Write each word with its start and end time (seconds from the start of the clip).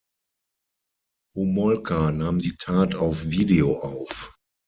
Homolka 1.37 2.11
nahm 2.11 2.39
die 2.39 2.55
Tat 2.57 2.95
auf 2.95 3.23
Video 3.29 3.75
auf. 3.75 4.33